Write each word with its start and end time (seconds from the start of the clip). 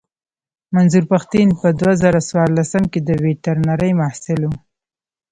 منظور 0.75 1.03
پښتين 1.13 1.47
په 1.59 1.67
دوه 1.79 1.93
زره 2.03 2.19
څوارلسم 2.29 2.83
کې 2.91 2.99
د 3.07 3.09
ويترنرۍ 3.23 3.91
محصل 4.01 4.41
و. 4.45 4.51